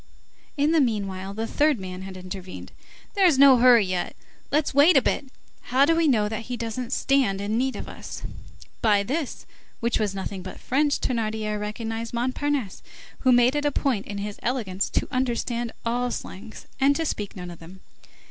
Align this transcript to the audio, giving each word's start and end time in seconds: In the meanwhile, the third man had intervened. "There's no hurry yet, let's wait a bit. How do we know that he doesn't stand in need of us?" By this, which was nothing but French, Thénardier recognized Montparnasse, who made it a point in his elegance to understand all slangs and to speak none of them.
In 0.57 0.71
the 0.71 0.81
meanwhile, 0.81 1.31
the 1.35 1.45
third 1.45 1.79
man 1.79 2.01
had 2.01 2.17
intervened. 2.17 2.71
"There's 3.13 3.37
no 3.37 3.57
hurry 3.57 3.85
yet, 3.85 4.15
let's 4.51 4.73
wait 4.73 4.97
a 4.97 5.01
bit. 5.03 5.25
How 5.65 5.85
do 5.85 5.95
we 5.95 6.07
know 6.07 6.27
that 6.27 6.45
he 6.45 6.57
doesn't 6.57 6.91
stand 6.91 7.39
in 7.39 7.55
need 7.55 7.75
of 7.75 7.87
us?" 7.87 8.23
By 8.81 9.03
this, 9.03 9.45
which 9.79 9.99
was 9.99 10.15
nothing 10.15 10.41
but 10.41 10.59
French, 10.59 10.99
Thénardier 10.99 11.59
recognized 11.59 12.15
Montparnasse, 12.15 12.81
who 13.19 13.31
made 13.31 13.55
it 13.55 13.63
a 13.63 13.71
point 13.71 14.07
in 14.07 14.17
his 14.17 14.39
elegance 14.41 14.89
to 14.89 15.07
understand 15.11 15.71
all 15.85 16.09
slangs 16.09 16.65
and 16.79 16.95
to 16.95 17.05
speak 17.05 17.35
none 17.35 17.51
of 17.51 17.59
them. 17.59 17.81